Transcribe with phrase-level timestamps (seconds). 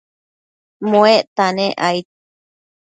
[0.89, 2.05] muecta nec aid